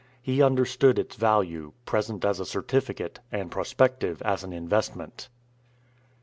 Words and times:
He 0.19 0.41
understood 0.41 0.97
its 0.97 1.15
value, 1.15 1.73
present 1.85 2.25
as 2.25 2.39
a 2.39 2.45
certificate, 2.47 3.19
and 3.31 3.51
prospective 3.51 4.19
as 4.23 4.43
an 4.43 4.51
investment. 4.51 5.29